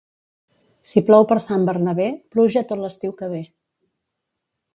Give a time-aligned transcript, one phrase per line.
[0.91, 2.07] Si plou per Sant Bernabé,
[2.37, 3.45] pluja tot l'estiu que ve.